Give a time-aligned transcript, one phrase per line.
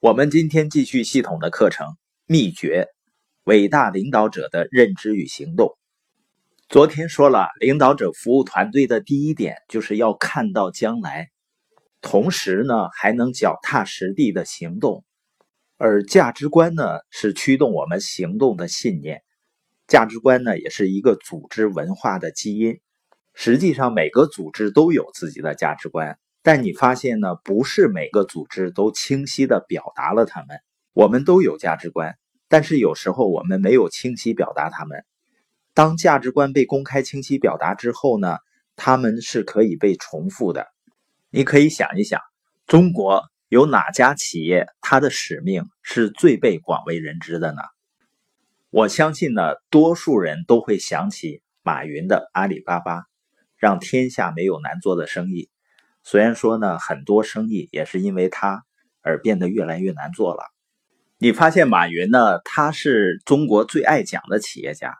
[0.00, 1.86] 我们今天继续系统的课程，
[2.24, 2.86] 秘诀：
[3.44, 5.76] 伟大领导者的认知与行动。
[6.70, 11.28] 昨天说了，领导者服务团队的第一点就是要看到将来，
[12.00, 15.04] 同时呢还能脚踏实地的行动。
[15.76, 19.20] 而价值观呢是驱动我们行动的信念，
[19.86, 22.80] 价值观呢也是一个组织文化的基因。
[23.34, 26.18] 实际上，每个组织都有自己的价值观。
[26.52, 27.36] 但你发现呢？
[27.44, 30.58] 不是每个组织都清晰的表达了他们。
[30.92, 32.18] 我们都有价值观，
[32.48, 35.04] 但是有时候我们没有清晰表达他们。
[35.74, 38.38] 当价值观被公开清晰表达之后呢？
[38.74, 40.66] 他们是可以被重复的。
[41.30, 42.20] 你可以想一想，
[42.66, 47.62] 中国有哪家企业它的使命是最被广为人知的呢？
[48.70, 53.04] 我相信呢，多数人都会想起马云的阿里巴巴，
[53.56, 55.48] 让天下没有难做的生意。
[56.10, 58.64] 虽然说呢，很多生意也是因为他
[59.00, 60.42] 而变得越来越难做了。
[61.18, 64.98] 你发现马云呢，他是中国最爱讲的企业家，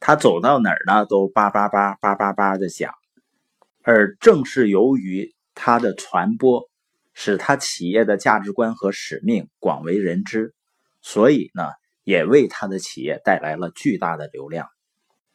[0.00, 2.92] 他走到哪儿呢都叭叭叭叭叭叭的讲。
[3.84, 6.68] 而正是由于他的传播，
[7.14, 10.52] 使他企业的价值观和使命广为人知，
[11.00, 11.62] 所以呢，
[12.02, 14.66] 也为他的企业带来了巨大的流量。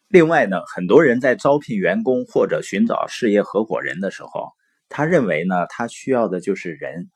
[0.09, 4.51] 另外呢，很多人在招聘员工或者寻找事业合伙人的时候，
[4.89, 7.09] 他认为呢，他需要的就是人。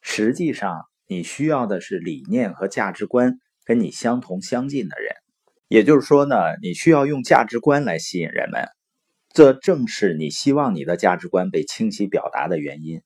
[0.00, 5.14] 实际上，你需要的是理念和价值观跟你相同相近的人。
[5.68, 8.68] 也就是说呢，你需要用价值观来吸引人们。
[9.32, 13.00] 这正是你希望你的价值观被清晰表达的原因。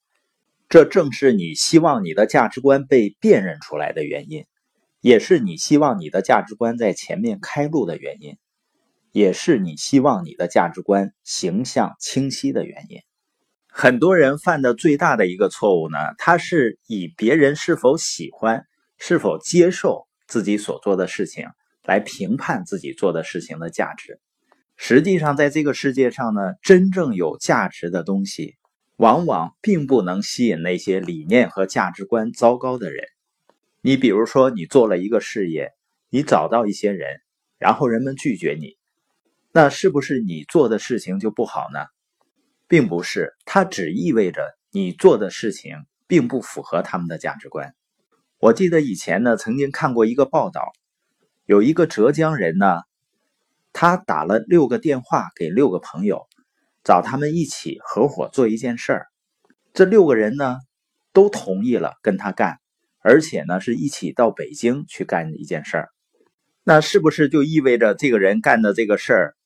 [0.68, 4.44] 这正是你希望你的价值观被辨认出来的原因，
[5.00, 8.36] 也是你希望你的价值观在前面开路的原因，
[9.12, 13.02] 也是你希望你的价值观形象清晰的原因。
[13.78, 18.64] 很多人犯的最大的一个错误呢，他是以别人是否喜欢、
[18.96, 21.48] 是否接受自己所做的事情
[21.82, 24.18] 来评判自己做的事情的价值。
[24.78, 28.54] 实际上，在这个世界上呢，真正有价值的东西，
[28.96, 33.04] 往往并不能吸引那些理念和价值观糟糕的人。
[33.82, 35.72] 你比如说，你做了一个事业，
[36.08, 37.20] 你找到一些人，
[37.58, 38.78] 然后人们拒绝你，
[39.52, 41.80] 那是不是你做的事情就不好呢？
[42.68, 47.74] 并不是，它只意味着你做的事情并不符合他们的价值观。
[48.38, 50.72] 我记得以前呢，曾经看过一个报道，
[51.44, 52.80] 有一个浙江人呢，
[53.72, 56.26] 他打了六个电话给六个朋友，
[56.84, 59.06] 找他们一起合伙做一件事儿。
[59.72, 60.58] 这六个人呢，
[61.12, 62.58] 都同意了跟他干，
[63.00, 65.88] 而且呢，是一起到北京去干一件事儿。
[66.62, 69.36] 那是不是就意味着这个人干的这个事儿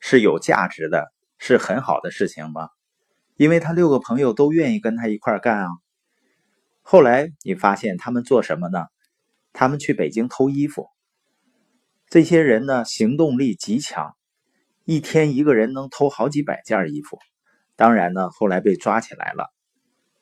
[0.00, 1.13] 是有价值的？
[1.38, 2.68] 是很好的事情吗？
[3.36, 5.68] 因为他六个朋友都愿意跟他一块干啊。
[6.82, 8.86] 后来你发现他们做什么呢？
[9.52, 10.88] 他们去北京偷衣服。
[12.08, 14.14] 这些人呢，行动力极强，
[14.84, 17.18] 一天一个人能偷好几百件衣服。
[17.74, 19.52] 当然呢，后来被抓起来了，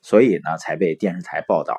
[0.00, 1.76] 所以呢，才被电视台报道。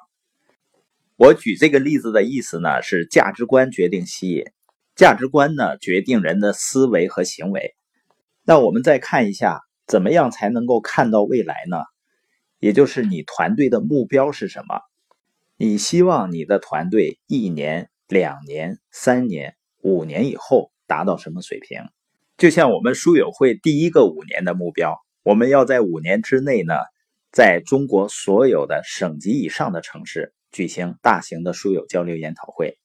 [1.15, 4.45] 我举这个例子的意思呢，是价值观决定吸引，
[4.95, 7.75] 价值观呢决定人的思维和行为。
[8.45, 11.77] 那我们再看一下，怎么样才能够看到未来呢？
[12.59, 14.81] 也就是你团队的目标是什么？
[15.55, 21.83] 你希望你的团队一年、两年、三年、五年以后达到什么水平？
[22.37, 26.73] 就像我们书友会第一个五年的目标，我们要在五年之内呢，
[27.31, 32.77] 在中国所有的省级以上的城市举行大型的书友交流研讨会。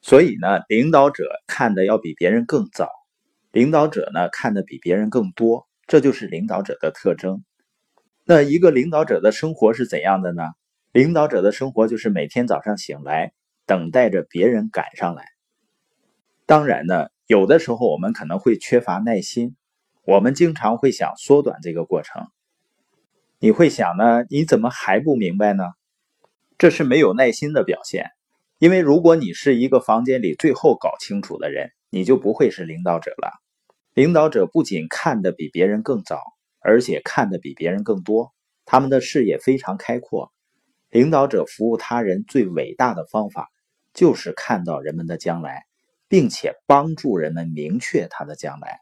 [0.00, 2.88] 所以呢，领导者看的要比别人更早。
[3.52, 7.44] 领导者呢看的比别人更多，这就是领导者的特征。
[8.24, 10.42] 那一个领导者的生活是怎样的呢？
[10.90, 13.32] 领导者的生活就是每天早上醒来，
[13.66, 15.26] 等待着别人赶上来。
[16.46, 19.54] 当然呢，有的时候我们可能会缺乏耐心，
[20.04, 22.26] 我们经常会想缩短这个过程。
[23.38, 24.24] 你会想呢？
[24.30, 25.64] 你怎么还不明白呢？
[26.56, 28.10] 这是没有耐心的表现。
[28.58, 33.30] 因为如果你是一个房间里最后搞清楚的人，你就不会是领导者了。
[33.92, 36.22] 领导者不仅看得比别人更早，
[36.58, 38.32] 而且看得比别人更多，
[38.64, 40.32] 他们的视野非常开阔。
[40.88, 43.50] 领导者服务他人最伟大的方法，
[43.92, 45.64] 就是看到人们的将来，
[46.08, 48.80] 并且帮助人们明确他的将来。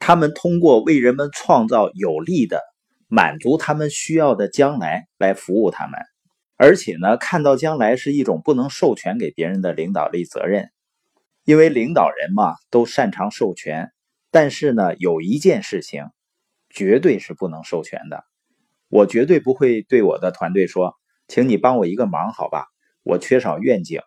[0.00, 2.60] 他们通过为人们创造有利的、
[3.06, 6.00] 满足他们需要的将来来服务他们。
[6.56, 10.72] 而且呢，看到将来是一种不能授权给别人的领导力责任，
[11.48, 13.90] 因为领导人嘛，都擅长授权。
[14.30, 16.04] 但是呢，有一件事情
[16.68, 18.26] 绝对是不能授权的。
[18.90, 20.96] 我绝对不会对我的团队说
[21.26, 22.66] ：“请你帮我一个忙，好吧？
[23.02, 24.02] 我缺少愿景。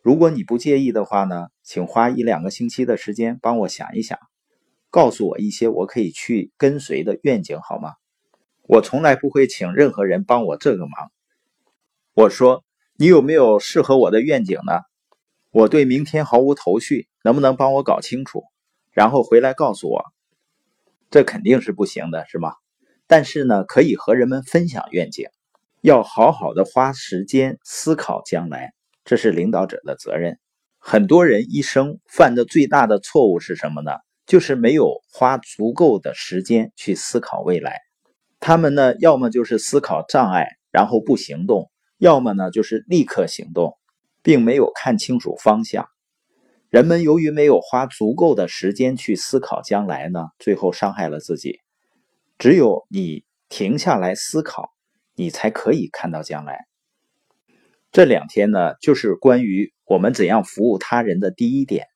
[0.00, 4.16] 如果你不介意的话呢，请花一两个星期的时间帮我想一想，
[4.88, 7.94] 告诉我一些我可以去跟随的愿景好吗？
[8.62, 11.10] 我从来不会请任何人帮我这个忙。
[12.14, 12.62] 我说，
[12.94, 14.82] 你有没有适合我的愿景呢？
[15.56, 18.44] 我对明天毫无头绪，能不能帮我搞清楚，
[18.92, 20.04] 然后回来告诉我？
[21.10, 22.52] 这肯定是不行的，是吗？
[23.06, 25.30] 但是呢，可以和人们分享愿景，
[25.80, 30.38] 要好好的花时间思考将来，这是领导者的责任。
[30.76, 33.92] 很多人一生犯的最大的错误是什么呢？
[34.26, 37.80] 就是没有花足够的时间去思考未来。
[38.40, 43.78] 他们呢，要么就是思考障碍，然后不行动；要么呢，就是立刻行动，
[44.26, 45.88] 并没有看清楚方向。
[46.68, 51.60] 人们由于没有花足够的时间去思考将来呢，最后伤害了自己。
[52.36, 54.70] 只有你停下来思考，
[55.14, 56.66] 你才可以看到将来。
[57.92, 61.86] 这两天呢，就是关于我们怎样服务他人的第一点。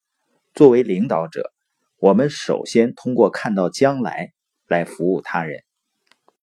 [0.55, 1.51] 作为领导者，
[1.99, 4.31] 我们首先通过看到将来
[4.69, 5.65] 来服务他人。